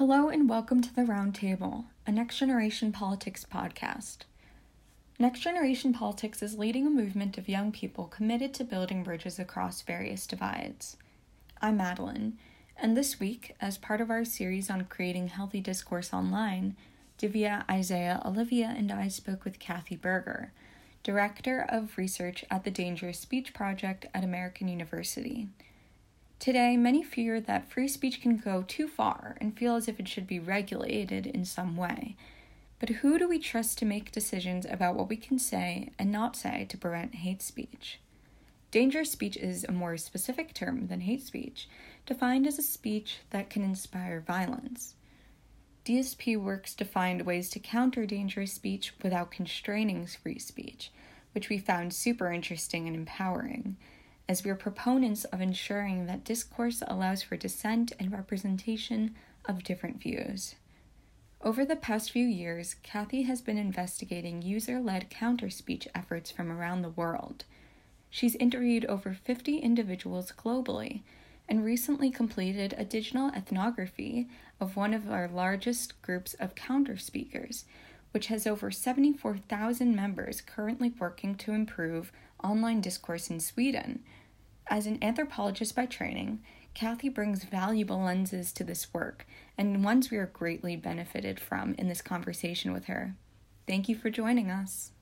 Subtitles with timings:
[0.00, 4.20] Hello and welcome to the Roundtable, a Next Generation Politics podcast.
[5.18, 9.82] Next Generation Politics is leading a movement of young people committed to building bridges across
[9.82, 10.96] various divides.
[11.60, 12.38] I'm Madeline,
[12.78, 16.76] and this week, as part of our series on creating healthy discourse online,
[17.18, 20.48] Divya, Isaiah, Olivia, and I spoke with Cathy Buerger,
[21.02, 25.48] Director of Research at the Dangerous Speech Project at American University.
[26.40, 30.08] Today, many fear that free speech can go too far and feel as if it
[30.08, 32.16] should be regulated in some way.
[32.78, 36.34] But who do we trust to make decisions about what we can say and not
[36.34, 38.00] say to prevent hate speech?
[38.70, 41.68] Dangerous speech is a more specific term than hate speech,
[42.06, 44.94] defined as a speech that can inspire violence.
[45.84, 50.90] DSP works to find ways to counter dangerous speech without constraining free speech,
[51.32, 53.76] which we found super interesting and empowering
[54.28, 60.00] as we are proponents of ensuring that discourse allows for dissent and representation of different
[60.00, 60.54] views.
[61.42, 66.52] Over the past few years, Cathy has been investigating user led counter speech efforts from
[66.52, 67.44] around the world.
[68.10, 71.00] She's interviewed over 50 individuals globally
[71.48, 74.28] and recently completed a digital ethnography
[74.60, 77.64] of one of our largest groups of counter speakers,
[78.12, 82.12] which has over 74,000 members currently working to improve
[82.44, 84.04] online discourse in Sweden,
[84.68, 86.40] as an anthropologist by training,
[86.74, 89.26] Cathy brings valuable lenses to this work
[89.58, 93.16] and ones we are greatly benefited from in this conversation with her.
[93.66, 94.92] Thank you for joining us.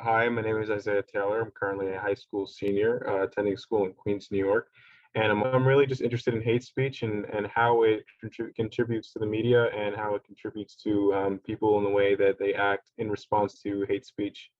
[0.00, 1.40] Hi, my name is Isaiah Taylor.
[1.40, 4.68] I'm currently a high school senior uh, attending school in Queens, New York.
[5.14, 9.12] And I'm, I'm really just interested in hate speech and, and how it contrib- contributes
[9.14, 12.54] to the media and how it contributes to um, people in the way that they
[12.54, 14.50] act in response to hate speech.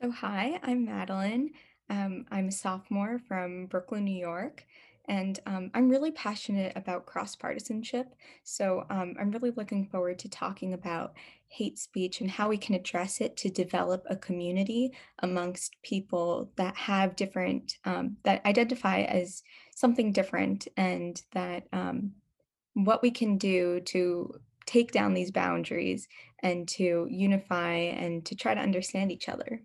[0.00, 1.50] So, hi, I'm Madeline.
[1.90, 4.64] Um, I'm a sophomore from Brooklyn, New York,
[5.08, 8.14] and um, I'm really passionate about cross partisanship.
[8.44, 11.14] So um, I'm really looking forward to talking about
[11.48, 16.76] hate speech and how we can address it to develop a community amongst people that
[16.76, 19.42] have different, um, that identify as
[19.74, 22.12] something different, and that um,
[22.74, 24.32] what we can do to
[24.64, 26.06] take down these boundaries
[26.40, 29.60] and to unify and to try to understand each other.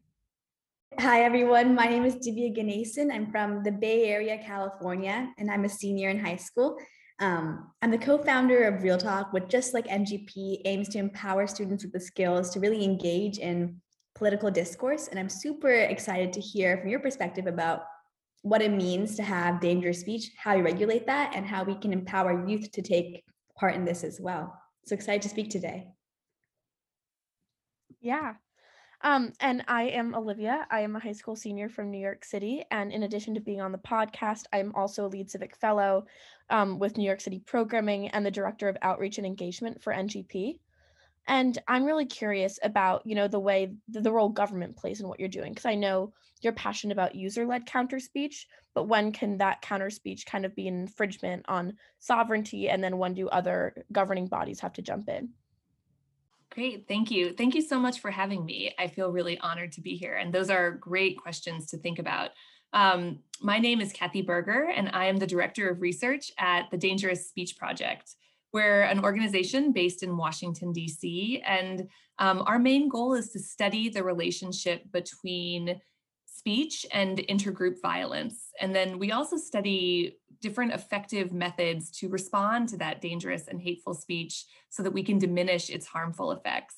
[1.00, 1.76] Hi, everyone.
[1.76, 3.14] My name is Divya Ganesan.
[3.14, 6.78] I'm from the Bay Area, California, and I'm a senior in high school.
[7.20, 11.48] Um, I'm the co founder of Real Talk, which, just like NGP, aims to empower
[11.48, 13.82] students with the skills to really engage in
[14.16, 15.10] political discourse.
[15.10, 17.84] And I'm super excited to hear from your perspective about
[18.44, 21.92] what it means to have dangerous speech, how you regulate that, and how we can
[21.92, 23.22] empower youth to take
[23.60, 24.56] part in this as well.
[24.86, 25.88] So excited to speak today.
[28.00, 28.36] Yeah,
[29.02, 30.66] um, and I am Olivia.
[30.72, 32.64] I am a high school senior from New York City.
[32.72, 36.06] And in addition to being on the podcast, I'm also a lead civic fellow
[36.50, 40.60] um, with New York City programming and the director of outreach and engagement for NGP.
[41.28, 45.08] And I'm really curious about, you know, the way the, the role government plays in
[45.08, 49.38] what you're doing, because I know you're passionate about user-led counter speech, but when can
[49.38, 53.86] that counter speech kind of be an infringement on sovereignty, and then when do other
[53.92, 55.30] governing bodies have to jump in?
[56.56, 56.88] Great.
[56.88, 57.34] Thank you.
[57.34, 58.74] Thank you so much for having me.
[58.80, 60.14] I feel really honored to be here.
[60.16, 62.30] And those are great questions to think about.
[62.72, 66.78] Um, my name is Cathy Buerger, and I am the Director of Research at the
[66.78, 68.16] Dangerous Speech Project.
[68.54, 71.90] We're an organization based in Washington, D.C., and
[72.20, 75.82] um, our main goal is to study the relationship between
[76.46, 78.52] speech and intergroup violence.
[78.62, 83.96] And then we also study different effective methods to respond to that dangerous and hateful
[83.96, 86.76] speech so that we can diminish its harmful effects.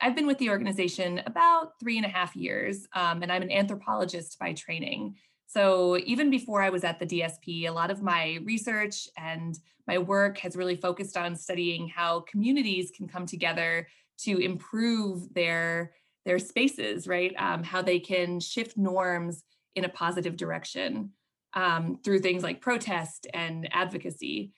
[0.00, 3.50] I've been with the organization about three and a half years, um, and I'm an
[3.50, 5.16] anthropologist by training.
[5.48, 9.98] So even before I was at the DSP, a lot of my research and my
[9.98, 13.88] work has really focused on studying how communities can come together
[14.18, 17.34] to improve their their spaces, right?
[17.38, 19.44] Um, how they can shift norms
[19.74, 21.10] in a positive direction
[21.54, 24.52] um, through things like protest and advocacy.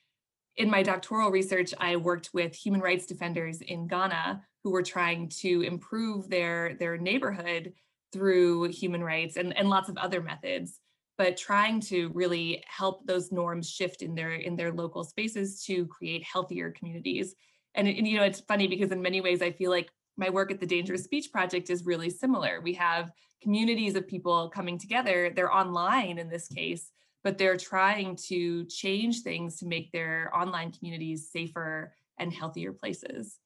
[0.56, 5.28] In my doctoral research, I worked with human rights defenders in Ghana who were trying
[5.40, 7.72] to improve their, their neighborhood
[8.12, 10.80] through human rights and, and lots of other methods
[11.18, 15.86] but trying to really help those norms shift in their in their local spaces to
[15.86, 17.34] create healthier communities
[17.74, 20.50] and, and, you know it's funny because in many ways i feel like my work
[20.50, 25.30] at the dangerous speech project is really similar we have communities of people coming together.
[25.34, 26.90] They're online in this case,
[27.22, 33.38] but they're trying to change things to make their online communities safer and healthier places.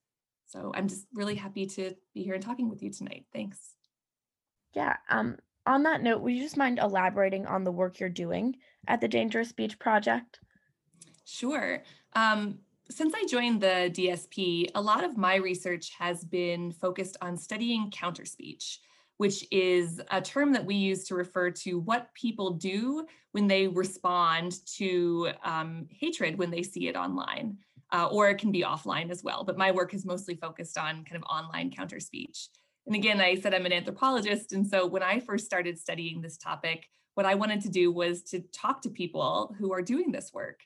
[0.47, 3.25] So I'm just really happy to be here and talking with you tonight.
[3.33, 3.75] Thanks.
[4.73, 4.97] Yeah.
[5.09, 8.55] Um, on that note, would you just mind elaborating on the work you're doing
[8.87, 10.39] at the Dangerous Speech Project?
[11.25, 11.83] Sure.
[12.13, 12.59] Um,
[12.91, 17.89] since I joined the DSP, a lot of my research has been focused on studying
[17.89, 18.79] counter speech,
[19.17, 23.67] which is a term that we use to refer to what people do when they
[23.67, 27.57] respond to um, hatred when they see it online,
[27.93, 29.45] uh, or it can be offline as well.
[29.45, 32.49] But my work is mostly focused on kind of online counter speech.
[32.87, 34.51] And again, I said I'm an anthropologist.
[34.51, 38.21] And so when I first started studying this topic, what I wanted to do was
[38.23, 40.59] to talk to people who are doing this work.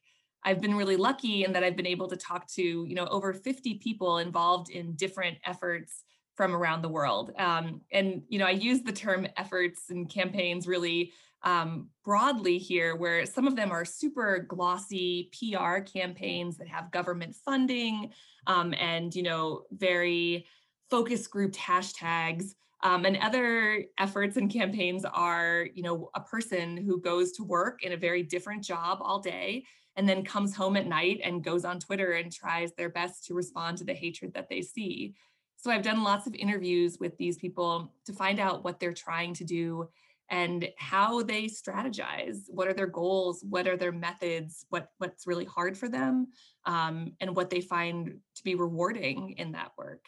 [0.45, 3.33] I've been really lucky in that I've been able to talk to, you know, over
[3.33, 6.03] 50 people involved in different efforts
[6.35, 7.31] from around the world.
[7.37, 11.13] Um, and, you know, I use the term efforts and campaigns really
[11.43, 17.35] um, broadly here, where some of them are super glossy PR campaigns that have government
[17.35, 18.11] funding
[18.45, 20.45] um, and, you know, very
[20.91, 22.53] focus grouped hashtags.
[22.83, 27.83] Um, and other efforts and campaigns are, you know, a person who goes to work
[27.83, 29.65] in a very different job all day
[29.95, 33.33] and then comes home at night and goes on Twitter and tries their best to
[33.33, 35.15] respond to the hatred that they see.
[35.57, 39.33] So I've done lots of interviews with these people to find out what they're trying
[39.35, 39.89] to do
[40.29, 42.43] and how they strategize.
[42.47, 43.43] What are their goals?
[43.47, 44.65] What are their methods?
[44.69, 46.27] What what's really hard for them,
[46.65, 50.05] um, and what they find to be rewarding in that work.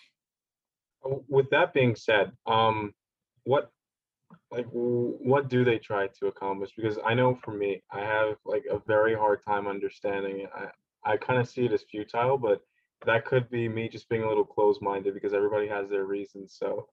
[1.03, 2.93] With that being said, um,
[3.43, 3.71] what
[4.51, 6.71] like what do they try to accomplish?
[6.75, 10.49] Because I know for me, I have like a very hard time understanding it.
[10.55, 10.67] I
[11.13, 12.61] I kind of see it as futile, but
[13.05, 16.55] that could be me just being a little closed-minded because everybody has their reasons.
[16.57, 16.89] So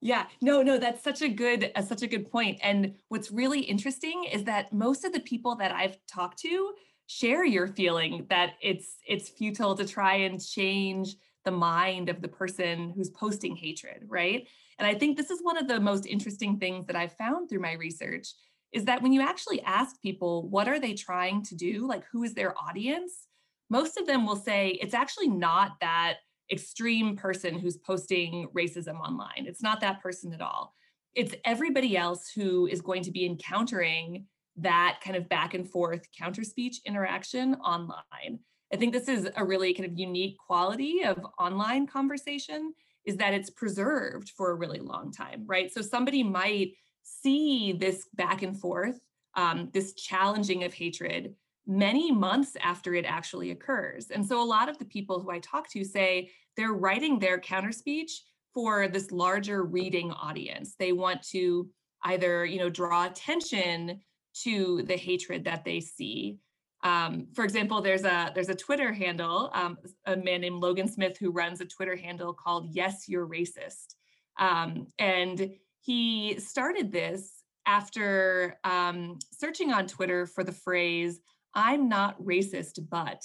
[0.00, 2.58] yeah, no, no, that's such a good, uh, such a good point.
[2.62, 6.74] And what's really interesting is that most of the people that I've talked to
[7.06, 11.14] share your feeling that it's it's futile to try and change
[11.46, 14.46] the mind of the person who's posting hatred, right?
[14.78, 17.60] And I think this is one of the most interesting things that I've found through
[17.60, 18.28] my research
[18.72, 22.24] is that when you actually ask people what are they trying to do, like who
[22.24, 23.28] is their audience,
[23.70, 26.16] most of them will say it's actually not that
[26.52, 29.46] extreme person who's posting racism online.
[29.46, 30.74] It's not that person at all.
[31.14, 34.26] It's everybody else who is going to be encountering
[34.56, 38.40] that kind of back and forth counter speech interaction online.
[38.76, 42.74] I think this is a really kind of unique quality of online conversation
[43.06, 45.72] is that it's preserved for a really long time, right?
[45.72, 49.00] So somebody might see this back and forth,
[49.34, 51.34] um, this challenging of hatred
[51.66, 54.10] many months after it actually occurs.
[54.10, 57.38] And so a lot of the people who I talk to say they're writing their
[57.38, 60.74] counter speech for this larger reading audience.
[60.78, 61.70] They want to
[62.04, 64.02] either, you know, draw attention
[64.42, 66.40] to the hatred that they see.
[66.82, 71.16] Um, for example, there's a there's a Twitter handle, um, a man named Logan Smith
[71.18, 73.94] who runs a Twitter handle called Yes, You're Racist,
[74.38, 75.50] um, and
[75.80, 81.20] he started this after um, searching on Twitter for the phrase
[81.54, 83.24] I'm not racist, but,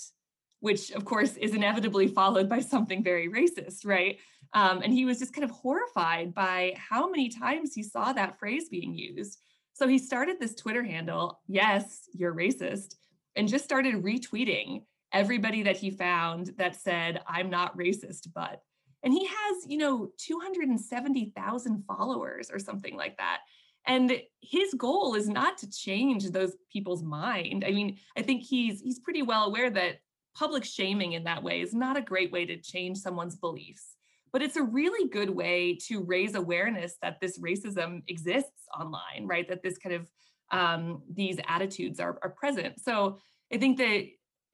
[0.62, 4.18] which of course is inevitably followed by something very racist, right?
[4.53, 8.39] Um, and he was just kind of horrified by how many times he saw that
[8.39, 9.39] phrase being used.
[9.74, 12.95] So he started this Twitter handle, yes, you're racist,
[13.36, 14.83] and just started retweeting
[15.13, 18.62] everybody that he found that said, I'm not racist, but.
[19.04, 23.39] And he has, you know, 270,000 followers or something like that.
[23.88, 27.63] And his goal is not to change those people's mind.
[27.65, 29.98] I mean, I think he's he's pretty well aware that
[30.36, 33.96] public shaming in that way is not a great way to change someone's beliefs.
[34.32, 39.48] But it's a really good way to raise awareness that this racism exists online, right?
[39.50, 40.08] That this kind of
[40.51, 42.79] um, these attitudes are, are present.
[42.81, 43.17] So
[43.51, 44.08] I think that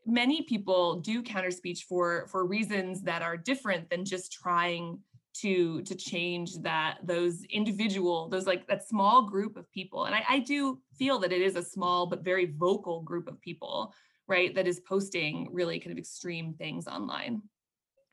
[0.06, 5.00] many people do counter speech for for reasons that are different than just trying
[5.34, 10.24] to to change that those individual those like that small group of people and I,
[10.30, 13.94] I do feel that it is a small but very vocal group of people
[14.28, 17.42] right that is posting really kind of extreme things online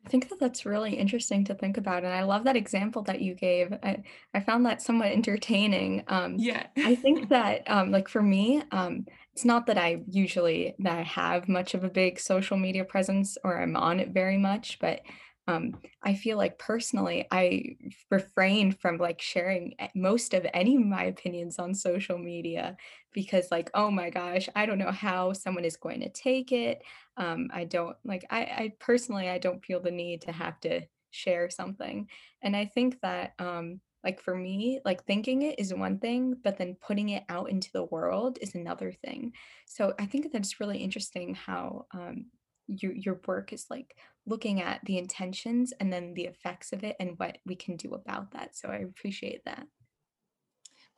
[0.04, 2.04] I think that that's really interesting to think about.
[2.04, 3.72] And I love that example that you gave.
[3.82, 4.02] I,
[4.34, 6.04] I found that somewhat entertaining.
[6.08, 6.66] Um, yeah.
[6.76, 11.02] I think that, um, like for me, um, it's not that I usually that I
[11.02, 15.00] have much of a big social media presence or I'm on it very much, but
[15.46, 17.76] um, I feel like personally, I
[18.10, 22.76] refrain from like sharing most of any of my opinions on social media
[23.12, 26.80] because, like, oh my gosh, I don't know how someone is going to take it.
[27.16, 30.82] Um, I don't like, I, I personally, I don't feel the need to have to
[31.10, 32.08] share something.
[32.42, 36.58] And I think that, um, like for me, like thinking it is one thing, but
[36.58, 39.32] then putting it out into the world is another thing.
[39.66, 42.26] So I think that's really interesting how um,
[42.66, 46.96] your your work is like looking at the intentions and then the effects of it
[47.00, 48.56] and what we can do about that.
[48.56, 49.66] So I appreciate that.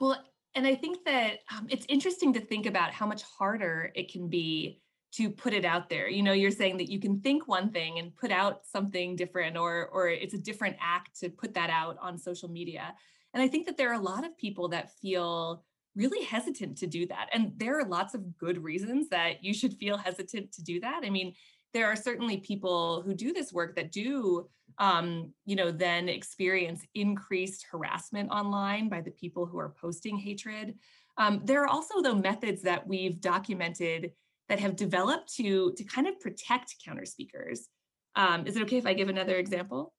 [0.00, 0.16] Well,
[0.54, 4.28] and I think that um, it's interesting to think about how much harder it can
[4.28, 4.80] be
[5.12, 6.08] to put it out there.
[6.08, 9.56] You know, you're saying that you can think one thing and put out something different,
[9.56, 12.94] or or it's a different act to put that out on social media.
[13.34, 16.86] And I think that there are a lot of people that feel really hesitant to
[16.86, 17.28] do that.
[17.32, 21.00] And there are lots of good reasons that you should feel hesitant to do that.
[21.04, 21.34] I mean,
[21.72, 24.48] there are certainly people who do this work that do
[24.78, 30.74] um, you know, then experience increased harassment online by the people who are posting hatred.
[31.16, 34.12] Um, there are also, though, methods that we've documented
[34.48, 37.68] that have developed to, to kind of protect counter speakers.
[38.14, 39.92] Um, is it okay if I give another example?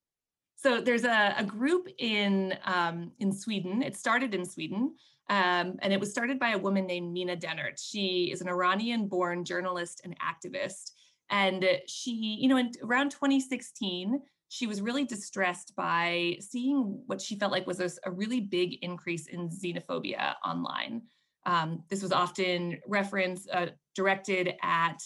[0.55, 3.83] So there's a, a group in, um, in Sweden.
[3.83, 4.95] It started in Sweden,
[5.29, 7.77] um, and it was started by a woman named Mina Dennert.
[7.77, 10.91] She is an Iranian-born journalist and activist.
[11.29, 17.35] And she, you know, in around 2016, she was really distressed by seeing what she
[17.35, 21.01] felt like was a, a really big increase in xenophobia online.
[21.47, 24.97] Um, this was often referenced, uh, directed at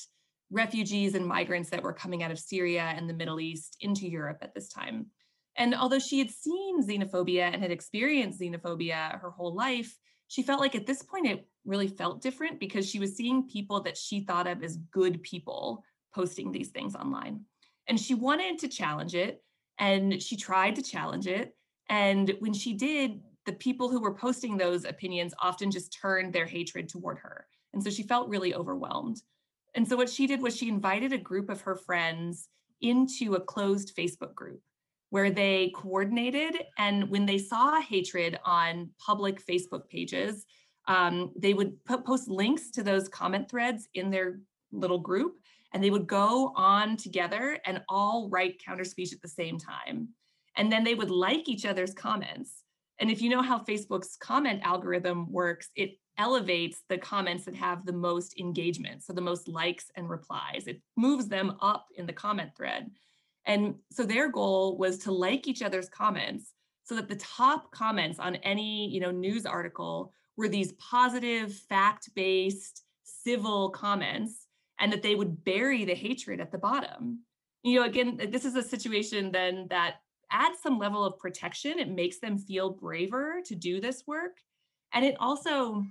[0.49, 4.39] refugees and migrants that were coming out of Syria and the Middle East into Europe
[4.41, 5.05] at this time.
[5.55, 9.95] And although she had seen xenophobia and had experienced xenophobia her whole life,
[10.27, 13.81] she felt like at this point it really felt different because she was seeing people
[13.81, 15.83] that she thought of as good people
[16.13, 17.41] posting these things online.
[17.87, 19.43] And she wanted to challenge it
[19.77, 21.55] and she tried to challenge it.
[21.89, 26.45] And when she did, the people who were posting those opinions often just turned their
[26.45, 27.47] hatred toward her.
[27.73, 29.21] And so she felt really overwhelmed.
[29.73, 32.49] And so what she did was she invited a group of her friends
[32.81, 34.61] into a closed Facebook group
[35.09, 36.63] where they coordinated.
[36.77, 40.45] And when they saw hatred on public Facebook pages,
[40.87, 44.39] um, they would put, post links to those comment threads in their
[44.71, 45.35] little group
[45.73, 50.09] and they would go on together and all write counter speech at the same time.
[50.57, 52.63] And then they would like each other's comments.
[53.01, 57.83] And if you know how Facebook's comment algorithm works, it elevates the comments that have
[57.83, 60.67] the most engagement, so the most likes and replies.
[60.67, 62.91] It moves them up in the comment thread.
[63.45, 66.53] And so their goal was to like each other's comments
[66.83, 72.83] so that the top comments on any, you know, news article were these positive, fact-based,
[73.03, 74.47] civil comments
[74.79, 77.21] and that they would bury the hatred at the bottom.
[77.63, 79.95] You know, again, this is a situation then that
[80.31, 81.79] adds some level of protection.
[81.79, 84.37] It makes them feel braver to do this work.
[84.93, 85.85] And it also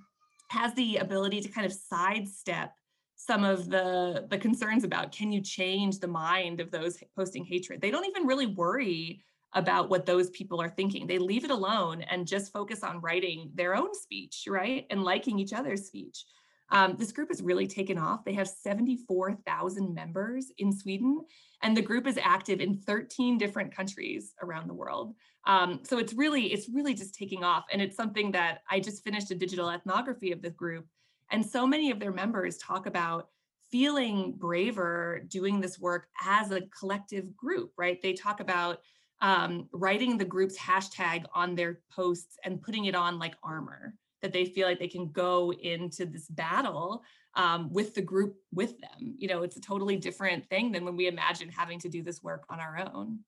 [0.49, 2.75] has the ability to kind of sidestep
[3.16, 7.80] some of the, the concerns about can you change the mind of those posting hatred?
[7.80, 11.06] They don't even really worry about what those people are thinking.
[11.06, 14.87] They leave it alone and just focus on writing their own speech, right?
[14.90, 16.25] And liking each other's speech.
[16.73, 18.25] Um, this group has really taken off.
[18.25, 21.25] They have 74,000 members in Sweden,
[21.62, 25.15] and the group is active in 13 different countries around the world.
[25.47, 27.65] Um, so it's really, it's really just taking off.
[27.73, 30.87] And it's something that I just finished a digital ethnography of the group.
[31.31, 33.29] And so many of their members talk about
[33.71, 38.03] feeling braver doing this work as a collective group, right?
[38.03, 38.81] They talk about
[39.23, 44.33] um, writing the group's hashtag on their posts and putting it on like armor that
[44.33, 47.03] they feel like they can go into this battle
[47.35, 49.15] um, with the group with them.
[49.19, 52.23] You know, it's a totally different thing than when we imagine having to do this
[52.23, 53.21] work on our own.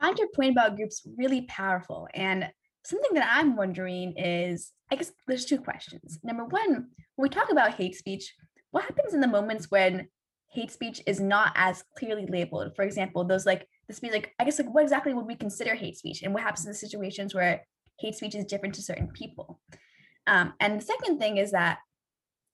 [0.00, 2.08] I find your point about groups really powerful.
[2.14, 2.50] And
[2.84, 6.18] something that I'm wondering is I guess there's two questions.
[6.22, 8.34] Number one, when we talk about hate speech,
[8.72, 10.08] what happens in the moments when
[10.50, 12.74] hate speech is not as clearly labeled?
[12.76, 15.74] For example, those like the speech, like I guess like what exactly would we consider
[15.74, 16.22] hate speech?
[16.22, 17.64] And what happens in the situations where
[17.98, 19.60] hate speech is different to certain people.
[20.26, 21.78] Um, and the second thing is that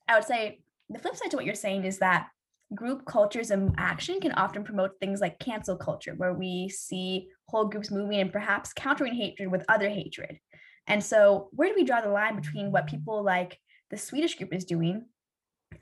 [0.09, 2.29] I would say the flip side to what you're saying is that
[2.75, 7.67] group cultures and action can often promote things like cancel culture, where we see whole
[7.67, 10.39] groups moving and perhaps countering hatred with other hatred.
[10.87, 13.59] And so, where do we draw the line between what people like
[13.91, 15.05] the Swedish group is doing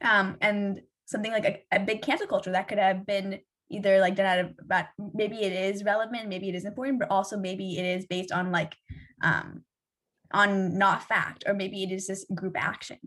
[0.00, 3.38] um, and something like a, a, big cancel culture that could have been
[3.70, 7.10] either like done out of but maybe it is relevant, maybe it is important, but
[7.10, 8.74] also maybe it is based on like
[9.22, 9.62] um,
[10.32, 12.98] on not fact, or maybe it is this group action?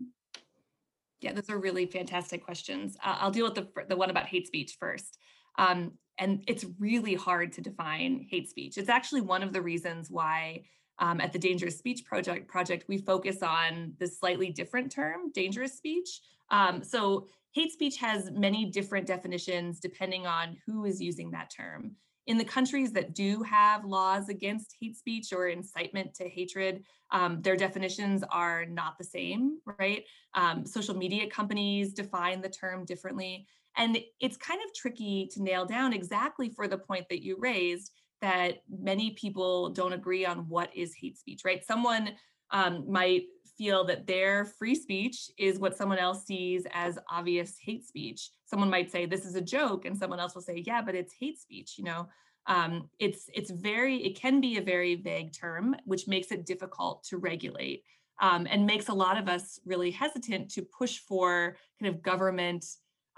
[1.20, 2.96] Yeah, those are really fantastic questions.
[3.04, 5.18] Uh, I'll deal with the the one about hate speech first.
[5.58, 8.76] Um, and it's really hard to define hate speech.
[8.78, 10.62] It's actually one of the reasons why
[10.98, 15.72] um, at the Dangerous Speech Project project we focus on this slightly different term, dangerous
[15.72, 16.20] speech.
[16.50, 21.96] Um, so hate speech has many different definitions depending on who is using that term.
[22.26, 27.40] In the countries that do have laws against hate speech or incitement to hatred, um,
[27.42, 30.04] their definitions are not the same, right?
[30.34, 33.46] Um, social media companies define the term differently.
[33.76, 37.92] And it's kind of tricky to nail down exactly for the point that you raised
[38.20, 41.64] that many people don't agree on what is hate speech, right?
[41.64, 42.10] Someone
[42.50, 43.22] um, might
[43.60, 48.30] feel that their free speech is what someone else sees as obvious hate speech.
[48.46, 51.12] Someone might say this is a joke, and someone else will say, yeah, but it's
[51.12, 51.74] hate speech.
[51.76, 52.08] You know,
[52.46, 57.04] um, it's it's very it can be a very vague term, which makes it difficult
[57.10, 57.84] to regulate
[58.22, 62.64] um, and makes a lot of us really hesitant to push for kind of government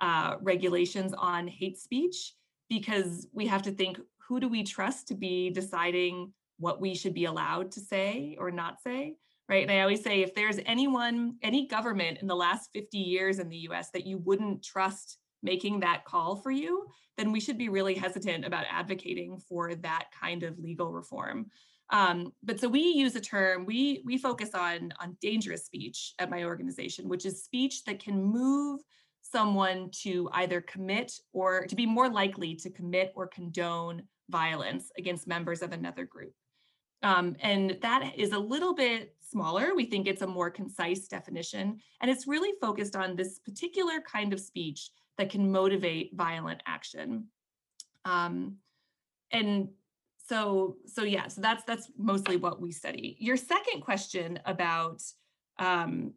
[0.00, 2.34] uh, regulations on hate speech
[2.68, 7.14] because we have to think who do we trust to be deciding what we should
[7.14, 9.14] be allowed to say or not say
[9.48, 13.38] right and i always say if there's anyone any government in the last 50 years
[13.38, 16.86] in the us that you wouldn't trust making that call for you
[17.18, 21.46] then we should be really hesitant about advocating for that kind of legal reform
[21.90, 26.30] um, but so we use a term we we focus on on dangerous speech at
[26.30, 28.80] my organization which is speech that can move
[29.22, 35.26] someone to either commit or to be more likely to commit or condone violence against
[35.26, 36.32] members of another group.
[37.02, 39.74] Um, and that is a little bit smaller.
[39.74, 44.32] We think it's a more concise definition, and it's really focused on this particular kind
[44.32, 47.26] of speech that can motivate violent action.
[48.04, 48.56] Um,
[49.30, 49.68] and
[50.28, 53.16] so, so yeah, so that's that's mostly what we study.
[53.18, 55.02] Your second question about
[55.58, 56.12] um,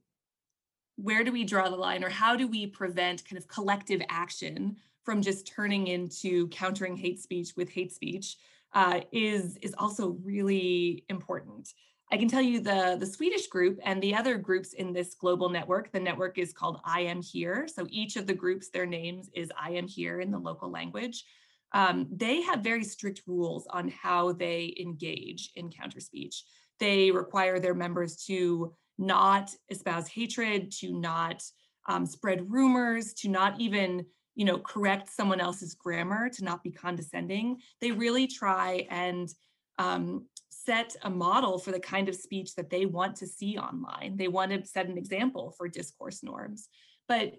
[0.98, 4.78] where do we draw the line or how do we prevent kind of collective action
[5.04, 8.38] from just turning into countering hate speech with hate speech
[8.76, 11.70] uh, is is also really important.
[12.12, 15.50] I can tell you the the Swedish group and the other groups in this global
[15.50, 15.92] network.
[15.92, 17.68] The network is called I Am Here.
[17.68, 21.26] So each of the groups, their names is I Am Here in the local language.
[21.72, 26.44] Um, they have very strict rules on how they engage in counter speech.
[26.80, 31.44] They require their members to not espouse hatred, to not
[31.88, 34.06] um, spread rumors, to not even
[34.36, 37.58] you know correct someone else's grammar, to not be condescending.
[37.82, 39.34] They really try and
[39.78, 44.16] um, set a model for the kind of speech that they want to see online.
[44.18, 46.70] They want to set an example for discourse norms.
[47.08, 47.34] But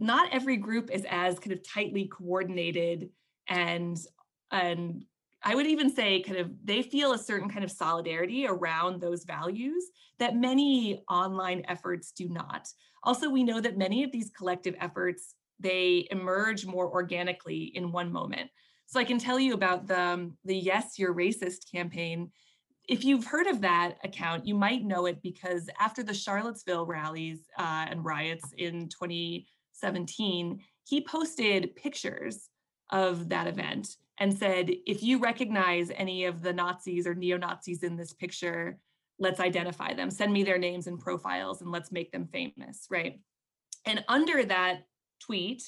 [0.00, 3.10] not every group is as kind of tightly coordinated
[3.48, 3.98] and
[4.50, 5.04] and
[5.44, 9.24] I would even say kind of they feel a certain kind of solidarity around those
[9.24, 9.84] values
[10.18, 12.68] that many online efforts do not.
[13.02, 18.12] Also, we know that many of these collective efforts they emerge more organically in one
[18.12, 18.50] moment.
[18.86, 22.30] So I can tell you about the the Yes You're Racist campaign.
[22.88, 27.40] If you've heard of that account, you might know it because after the Charlottesville rallies
[27.56, 32.48] uh, and riots in 2017, he posted pictures
[32.90, 37.82] of that event and said, if you recognize any of the Nazis or neo Nazis
[37.82, 38.78] in this picture,
[39.18, 40.10] let's identify them.
[40.10, 43.20] Send me their names and profiles and let's make them famous, right?
[43.86, 44.82] And under that
[45.24, 45.62] tweet,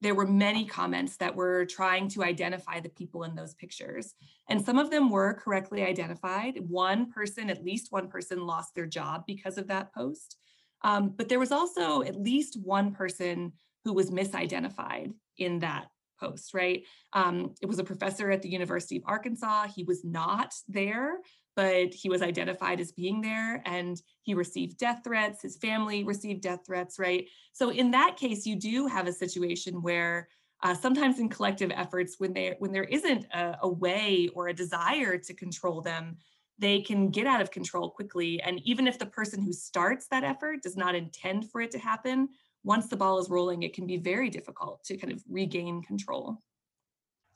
[0.00, 4.14] there were many comments that were trying to identify the people in those pictures.
[4.50, 6.58] And some of them were correctly identified.
[6.68, 10.36] One person, at least one person, lost their job because of that post.
[10.82, 13.52] Um, but there was also at least one person
[13.84, 15.86] who was misidentified in that
[16.20, 16.82] post, right?
[17.14, 19.68] Um, it was a professor at the University of Arkansas.
[19.74, 21.18] He was not there,
[21.56, 25.42] but he was identified as being there and he received death threats.
[25.42, 27.28] His family received death threats, right?
[27.52, 30.28] So in that case, you do have a situation where
[30.62, 34.54] uh, sometimes in collective efforts, when there when there isn't a, a way or a
[34.54, 36.16] desire to control them,
[36.58, 38.40] they can get out of control quickly.
[38.40, 41.78] And even if the person who starts that effort does not intend for it to
[41.78, 42.28] happen,
[42.62, 46.38] once the ball is rolling, it can be very difficult to kind of regain control.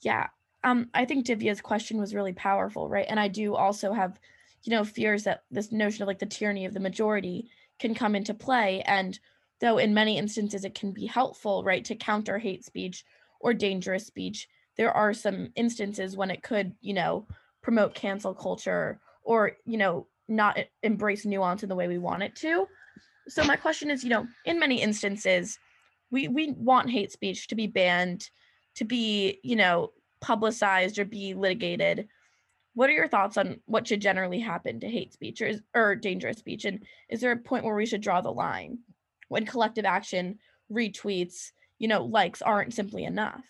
[0.00, 0.28] Yeah.
[0.64, 3.06] Um, I think Divya's question was really powerful, right?
[3.08, 4.18] And I do also have,
[4.64, 8.14] you know, fears that this notion of like the tyranny of the majority can come
[8.14, 8.82] into play.
[8.82, 9.18] And
[9.60, 13.04] though in many instances it can be helpful, right, to counter hate speech
[13.40, 17.26] or dangerous speech, there are some instances when it could, you know,
[17.62, 22.34] promote cancel culture or, you know, not embrace nuance in the way we want it
[22.36, 22.66] to
[23.28, 25.58] so my question is, you know, in many instances,
[26.10, 28.30] we we want hate speech to be banned,
[28.76, 32.08] to be, you know, publicized or be litigated.
[32.74, 35.96] What are your thoughts on what should generally happen to hate speech or, is, or
[35.96, 36.64] dangerous speech?
[36.64, 38.78] And is there a point where we should draw the line
[39.28, 40.38] when collective action,
[40.70, 43.44] retweets, you know, likes aren't simply enough?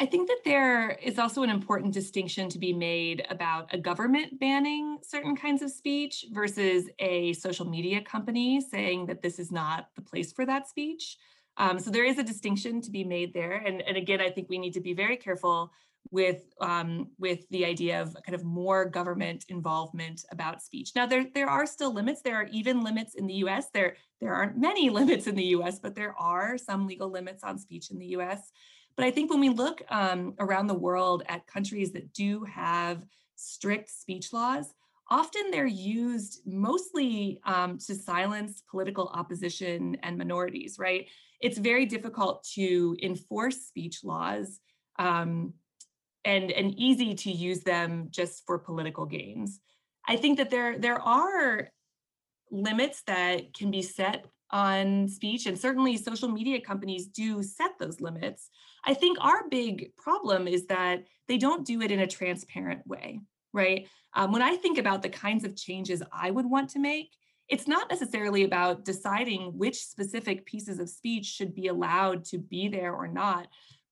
[0.00, 4.40] I think that there is also an important distinction to be made about a government
[4.40, 9.90] banning certain kinds of speech versus a social media company saying that this is not
[9.94, 11.16] the place for that speech.
[11.56, 13.52] Um, so there is a distinction to be made there.
[13.52, 15.72] And, and again, I think we need to be very careful
[16.10, 20.92] with um, with the idea of kind of more government involvement about speech.
[20.94, 22.20] Now there there are still limits.
[22.22, 23.70] There are even limits in the U.S.
[23.72, 27.58] There there aren't many limits in the U.S., but there are some legal limits on
[27.58, 28.50] speech in the U.S.
[28.96, 33.04] But I think when we look um, around the world at countries that do have
[33.34, 34.72] strict speech laws,
[35.10, 41.08] often they're used mostly um, to silence political opposition and minorities, right?
[41.40, 44.60] It's very difficult to enforce speech laws
[44.98, 45.54] um,
[46.24, 49.60] and, and easy to use them just for political gains.
[50.06, 51.68] I think that there, there are
[52.50, 58.00] limits that can be set on speech, and certainly social media companies do set those
[58.00, 58.50] limits.
[58.84, 63.20] I think our big problem is that they don't do it in a transparent way,
[63.52, 63.88] right?
[64.14, 67.10] Um, when I think about the kinds of changes I would want to make,
[67.48, 72.68] it's not necessarily about deciding which specific pieces of speech should be allowed to be
[72.68, 73.48] there or not,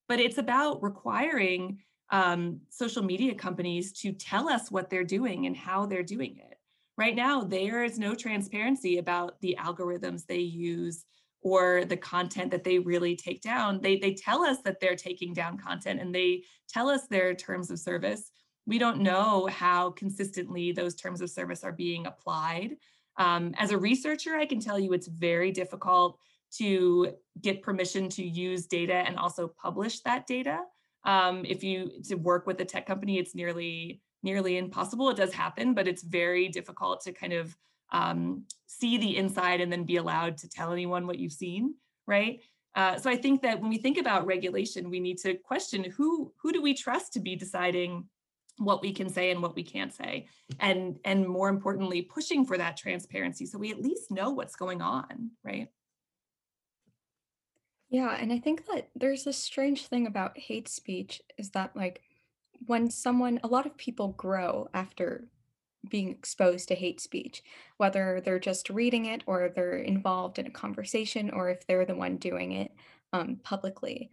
[0.07, 5.55] but it's about requiring um, social media companies to tell us what they're doing and
[5.55, 6.57] how they're doing it.
[6.97, 11.05] Right now, there is no transparency about the algorithms they use
[11.41, 13.81] or the content that they really take down.
[13.81, 17.69] They, they tell us that they're taking down content and they tell us their terms
[17.69, 18.31] of service.
[18.65, 22.77] We don't know how consistently those terms of service are being applied.
[23.17, 26.19] Um, as a researcher, I can tell you it's very difficult
[26.57, 30.61] to get permission to use data and also publish that data.
[31.03, 35.09] Um, if you to work with a tech company, it's nearly nearly impossible.
[35.09, 37.55] It does happen, but it's very difficult to kind of
[37.91, 41.75] um, see the inside and then be allowed to tell anyone what you've seen,
[42.07, 42.39] right?
[42.75, 46.31] Uh, so I think that when we think about regulation, we need to question who
[46.41, 48.05] who do we trust to be deciding
[48.57, 50.27] what we can say and what we can't say,
[50.59, 54.81] and and more importantly, pushing for that transparency so we at least know what's going
[54.81, 55.69] on, right?
[57.89, 62.01] Yeah, and I think that there's a strange thing about hate speech is that like
[62.65, 65.27] when someone, a lot of people grow after
[65.89, 67.43] being exposed to hate speech,
[67.77, 71.95] whether they're just reading it or they're involved in a conversation or if they're the
[71.95, 72.71] one doing it
[73.11, 74.09] um, publicly.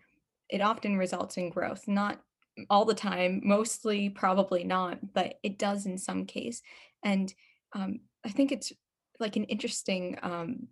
[0.48, 2.20] It often results in growth, not
[2.68, 6.62] all the time, mostly probably not, but it does in some case.
[7.04, 7.32] And
[7.74, 8.72] um, I think it's
[9.18, 10.68] like an interesting um,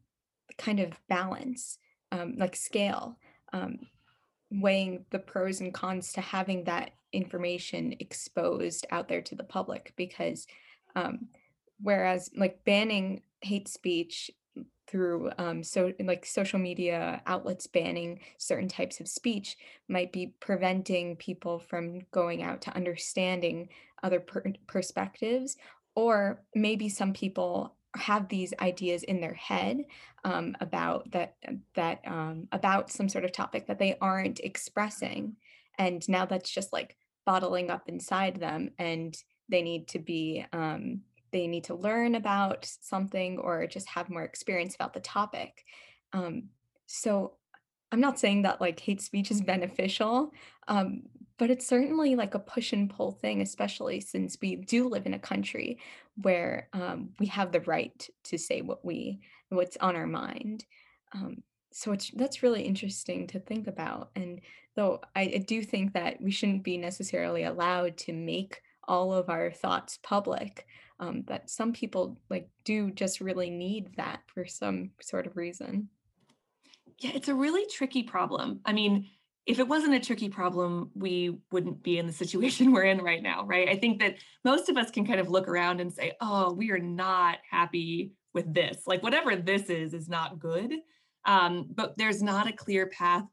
[0.56, 1.78] kind of balance,
[2.12, 3.18] um, like scale,
[3.52, 3.78] um,
[4.50, 9.92] weighing the pros and cons to having that information exposed out there to the public
[9.96, 10.46] because
[10.96, 11.28] um,
[11.80, 14.30] whereas like banning hate speech
[14.86, 19.56] through um, so like social media outlets banning certain types of speech
[19.88, 23.68] might be preventing people from going out to understanding
[24.02, 25.56] other per- perspectives
[25.94, 29.84] or maybe some people have these ideas in their head
[30.24, 31.36] um, about that
[31.74, 35.36] that um, about some sort of topic that they aren't expressing
[35.78, 41.00] and now that's just like bottling up inside them and they need to be um,
[41.32, 45.64] they need to learn about something or just have more experience about the topic.
[46.12, 46.50] Um,
[46.88, 47.34] so
[47.92, 50.32] i'm not saying that like hate speech is beneficial
[50.66, 51.02] um,
[51.38, 55.14] but it's certainly like a push and pull thing especially since we do live in
[55.14, 55.78] a country
[56.20, 60.64] where um, we have the right to say what we what's on our mind.
[61.14, 64.40] Um, so it's that's really interesting to think about and
[64.74, 69.30] though I, I do think that we shouldn't be necessarily allowed to make all of
[69.30, 70.66] our thoughts public
[71.00, 75.88] um, that some people like do just really need that for some sort of reason.
[76.98, 78.60] Yeah it's a really tricky problem.
[78.64, 79.08] I mean
[79.46, 83.22] if it wasn't a tricky problem we wouldn't be in the situation we're in right
[83.22, 83.68] now right?
[83.68, 86.70] I think that most of us can kind of look around and say oh we
[86.70, 88.82] are not happy with this.
[88.86, 90.72] Like whatever this is is not good.
[91.24, 93.24] Um, but there's not a clear path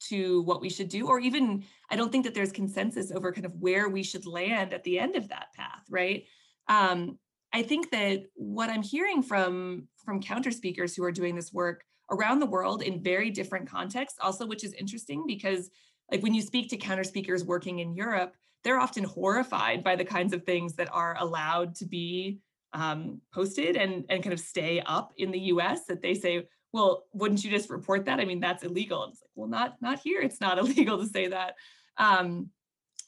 [0.00, 3.44] to what we should do or even i don't think that there's consensus over kind
[3.44, 6.24] of where we should land at the end of that path right
[6.68, 7.18] um,
[7.52, 11.84] i think that what i'm hearing from from counter speakers who are doing this work
[12.10, 15.70] around the world in very different contexts also which is interesting because
[16.10, 20.04] like when you speak to counter speakers working in europe they're often horrified by the
[20.04, 22.38] kinds of things that are allowed to be
[22.74, 27.04] um, posted and and kind of stay up in the us that they say well,
[27.12, 28.20] wouldn't you just report that?
[28.20, 29.04] I mean, that's illegal.
[29.04, 30.20] it's like, well, not not here.
[30.20, 31.54] It's not illegal to say that.
[31.96, 32.50] Um,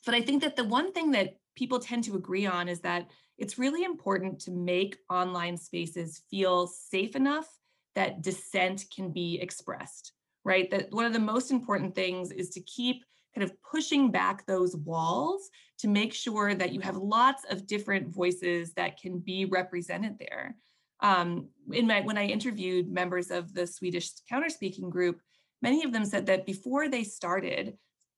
[0.06, 3.08] but I think that the one thing that people tend to agree on is that
[3.40, 7.48] it's really important to make online spaces feel safe enough
[7.94, 10.12] that dissent can be expressed,
[10.44, 10.70] right?
[10.70, 14.76] That one of the most important things is to keep kind of pushing back those
[14.76, 20.18] walls to make sure that you have lots of different voices that can be represented
[20.18, 20.56] there
[21.02, 25.20] um, in my when I interviewed members of the Swedish counterspeaking group,
[25.62, 27.76] many of them said that before they started,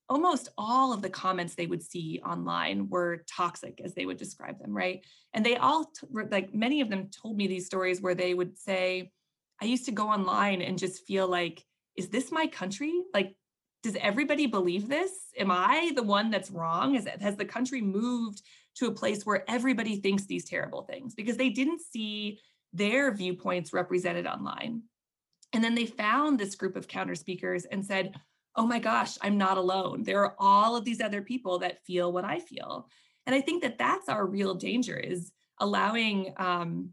[0.09, 4.59] almost all of the comments they would see online were toxic, as they would describe
[4.59, 5.05] them, right?
[5.33, 8.57] And they all t- like many of them told me these stories where they would
[8.57, 9.11] say,
[9.61, 11.63] "I used to go online and just feel like,
[11.95, 12.93] is this my country?
[13.13, 13.35] Like."
[13.81, 15.11] Does everybody believe this?
[15.37, 16.95] Am I the one that's wrong?
[16.95, 18.41] Is it, has the country moved
[18.75, 22.39] to a place where everybody thinks these terrible things because they didn't see
[22.73, 24.83] their viewpoints represented online.
[25.53, 28.15] And then they found this group of counter speakers and said,
[28.55, 30.03] oh my gosh, I'm not alone.
[30.03, 32.87] There are all of these other people that feel what I feel.
[33.25, 36.89] And I think that that's our real danger is allowing, um,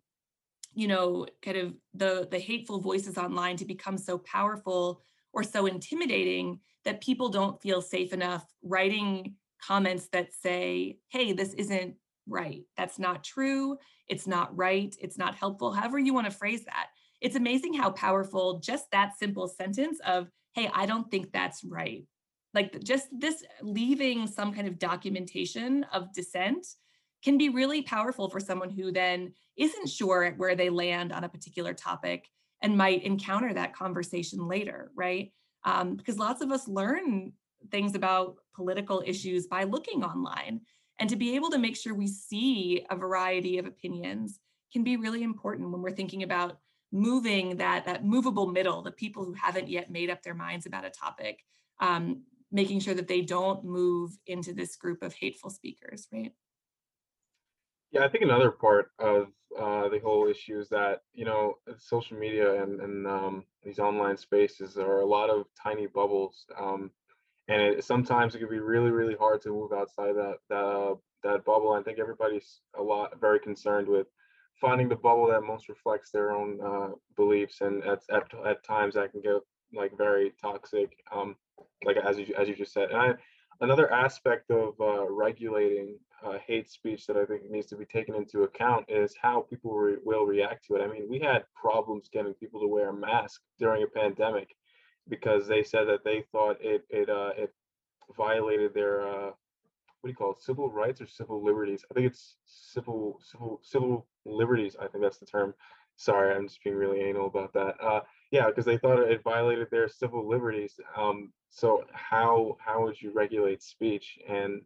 [0.75, 5.67] you know, kind of the, the hateful voices online to become so powerful or so
[5.67, 11.95] intimidating that people don't feel safe enough writing comments that say, hey, this isn't
[12.27, 12.63] right.
[12.77, 13.77] That's not true.
[14.09, 14.95] It's not right.
[15.01, 15.73] It's not helpful.
[15.73, 16.89] However, you want to phrase that.
[17.21, 22.05] It's amazing how powerful just that simple sentence of, hey, I don't think that's right.
[22.55, 26.67] Like just this leaving some kind of documentation of dissent
[27.23, 31.29] can be really powerful for someone who then isn't sure where they land on a
[31.29, 32.29] particular topic
[32.63, 35.33] and might encounter that conversation later, right?
[35.65, 37.33] Um, because lots of us learn
[37.71, 40.63] things about political issues by looking online.
[40.99, 44.39] And to be able to make sure we see a variety of opinions
[44.73, 46.59] can be really important when we're thinking about
[46.93, 50.85] moving that that movable middle the people who haven't yet made up their minds about
[50.85, 51.45] a topic
[51.81, 52.23] um,
[52.53, 56.33] making sure that they don't move into this group of hateful speakers right?
[57.93, 62.17] Yeah i think another part of uh, the whole issue is that you know social
[62.17, 66.91] media and, and um, these online spaces are a lot of tiny bubbles um,
[67.49, 70.95] and it, sometimes it can be really really hard to move outside that that uh,
[71.23, 71.73] that bubble.
[71.73, 74.07] I think everybody's a lot very concerned with
[74.61, 78.95] finding the bubble that most reflects their own uh, beliefs, and at, at at times
[78.95, 79.35] that can get
[79.75, 80.91] like very toxic.
[81.13, 81.37] Um,
[81.85, 83.15] like as you as you just said, and I,
[83.61, 88.15] another aspect of uh, regulating uh, hate speech that I think needs to be taken
[88.15, 90.83] into account is how people re- will react to it.
[90.83, 94.55] I mean, we had problems getting people to wear a mask during a pandemic
[95.09, 97.53] because they said that they thought it it uh, it
[98.17, 99.31] violated their uh,
[100.01, 100.43] what do you call it?
[100.43, 101.85] Civil rights or civil liberties?
[101.91, 104.77] I think it's civil civil civil liberties.
[104.81, 105.55] I think that's the term.
[105.97, 107.75] Sorry, I'm just being really anal about that.
[107.83, 110.79] Uh, yeah, because they thought it violated their civil liberties.
[110.97, 114.19] Um, so how how would you regulate speech?
[114.29, 114.63] And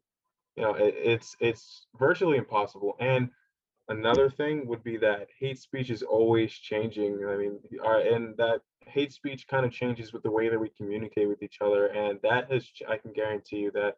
[0.56, 2.96] you know, it, it's it's virtually impossible.
[3.00, 3.30] And
[3.88, 7.24] another thing would be that hate speech is always changing.
[7.28, 10.68] I mean, uh, and that hate speech kind of changes with the way that we
[10.76, 11.86] communicate with each other.
[11.86, 13.96] And that has, I can guarantee you that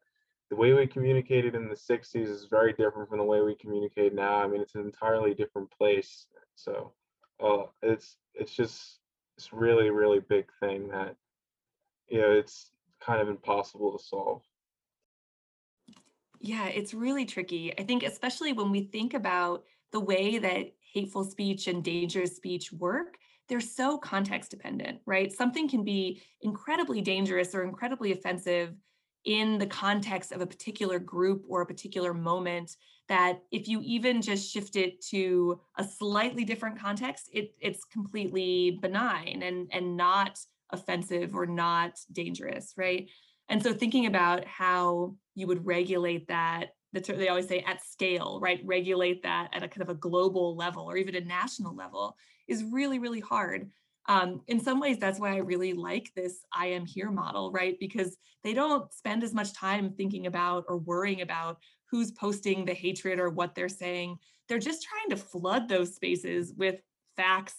[0.50, 4.14] the way we communicated in the 60s is very different from the way we communicate
[4.14, 4.42] now.
[4.42, 6.26] I mean, it's an entirely different place.
[6.54, 6.92] So
[7.42, 9.00] uh, it's it's just
[9.37, 11.16] it's really really big thing that
[12.09, 14.42] you know it's kind of impossible to solve.
[16.40, 17.78] Yeah, it's really tricky.
[17.78, 22.72] I think especially when we think about the way that hateful speech and dangerous speech
[22.72, 23.16] work,
[23.48, 25.32] they're so context dependent, right?
[25.32, 28.74] Something can be incredibly dangerous or incredibly offensive
[29.26, 32.76] in the context of a particular group or a particular moment
[33.08, 38.78] that if you even just shift it to a slightly different context it, it's completely
[38.80, 40.38] benign and and not
[40.70, 43.10] offensive or not dangerous right?
[43.48, 48.60] And so thinking about how you would regulate that they always say at scale right?
[48.64, 52.62] Regulate that at a kind of a global level or even a national level is
[52.64, 53.70] really really hard
[54.09, 57.79] um, in some ways that's why i really like this i am here model right?
[57.81, 61.59] Because they don't spend as much time thinking about or worrying about
[61.90, 64.19] who's posting the hatred or what they're saying.
[64.49, 66.77] They're just trying to flood those spaces with
[67.16, 67.55] facts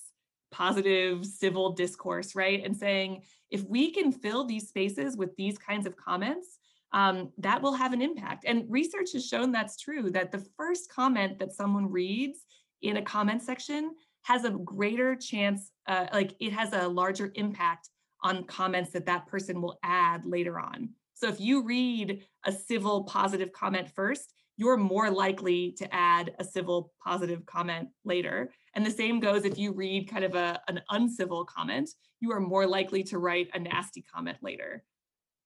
[0.52, 2.64] positive civil discourse right?
[2.64, 6.60] And saying if we can fill these spaces with these kinds of comments
[6.94, 8.46] um, that will have an impact.
[8.48, 12.46] And research has shown that's true that the first comment that someone reads
[12.82, 13.92] in a comment section
[14.28, 17.90] has a greater chance, uh, like it has a larger impact
[18.24, 20.90] on comments that that person will add later on.
[21.14, 26.44] So if you read a civil positive comment first, you're more likely to add a
[26.44, 28.52] civil positive comment later.
[28.76, 32.42] And the same goes if you read kind of a, an uncivil comment, you are
[32.42, 34.84] more likely to write a nasty comment later.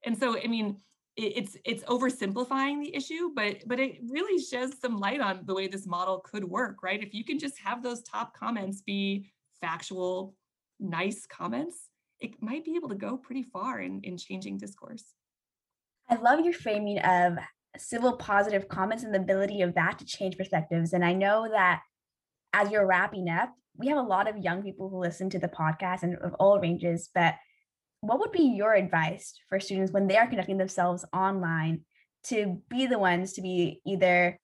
[0.05, 0.77] And so, I mean,
[1.21, 5.67] it's it's oversimplifying the issue but but it really sheds some light on the way
[5.67, 7.03] this model could work right?
[7.03, 10.35] If you can just have those top comments be factual
[10.79, 15.05] nice comments it might be able to go pretty far in in changing discourse.
[16.09, 17.37] I love your framing of
[17.77, 21.81] civil positive comments and the ability of that to change perspectives and i know that
[22.53, 25.47] as you're wrapping up we have a lot of young people who listen to the
[25.47, 27.35] podcast and of all ranges but
[28.01, 31.81] what would be your advice for students when they are conducting themselves online
[32.23, 34.39] to be the ones to be either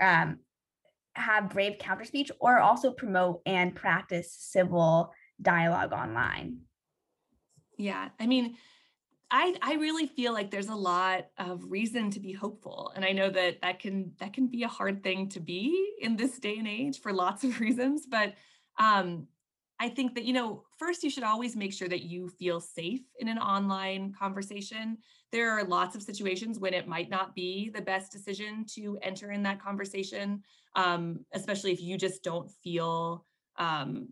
[0.00, 0.38] um,
[1.14, 6.58] have brave counter speech or also promote and practice civil dialogue online?
[7.78, 8.56] Yeah, I mean,
[9.30, 13.12] I, I really feel like there's a lot of reason to be hopeful and i
[13.12, 16.56] know that that can that can be a hard thing to be in this day
[16.58, 18.34] and age for lots of reasons but
[18.78, 19.26] um,
[19.82, 23.02] i think that you know first you should always make sure that you feel safe
[23.18, 24.96] in an online conversation
[25.30, 29.32] there are lots of situations when it might not be the best decision to enter
[29.32, 30.42] in that conversation
[30.74, 33.26] um, especially if you just don't feel
[33.58, 34.08] um,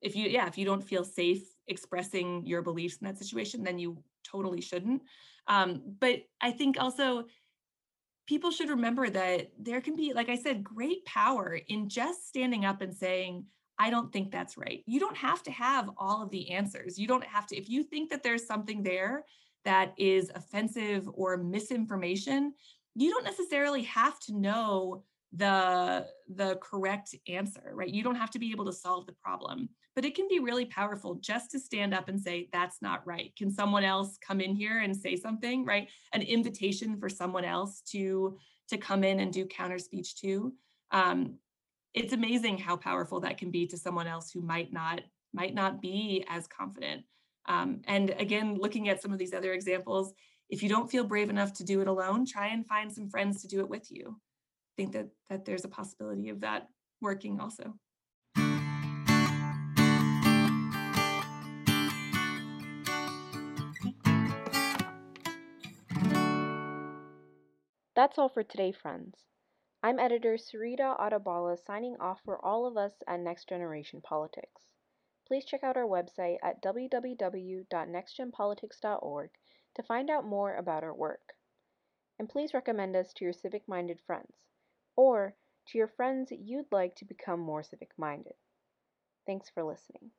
[0.00, 3.78] if you yeah if you don't feel safe expressing your beliefs in that situation then
[3.78, 5.02] you totally shouldn't.
[5.46, 7.24] Um, but I think also
[8.26, 12.64] people should remember that there can be, like I said, great power in just standing
[12.64, 13.46] up and saying,
[13.78, 14.82] I don't think that's right.
[14.86, 16.98] You don't have to have all of the answers.
[16.98, 19.24] You don't have to, if you think that there's something there
[19.64, 22.54] that is offensive or misinformation,
[22.94, 28.38] you don't necessarily have to know the the correct answer right you don't have to
[28.38, 31.92] be able to solve the problem but it can be really powerful just to stand
[31.92, 35.66] up and say that's not right can someone else come in here and say something
[35.66, 38.38] right an invitation for someone else to
[38.70, 40.54] to come in and do counter speech too
[40.92, 41.34] um,
[41.98, 45.00] it's amazing how powerful that can be to someone else who might not
[45.32, 47.04] might not be as confident
[47.46, 50.12] um, and again looking at some of these other examples
[50.48, 53.42] if you don't feel brave enough to do it alone try and find some friends
[53.42, 54.16] to do it with you
[54.78, 56.68] think that that there's a possibility of that
[57.00, 57.74] working also.
[67.94, 69.27] That's all for today, friends.
[69.80, 74.72] I'm editor Sarita Adabala signing off for all of us at Next Generation Politics.
[75.24, 79.30] Please check out our website at www.nextgenpolitics.org
[79.76, 81.34] to find out more about our work.
[82.18, 84.34] And please recommend us to your civic minded friends
[84.96, 85.36] or
[85.68, 88.34] to your friends you'd like to become more civic minded.
[89.26, 90.10] Thanks for listening.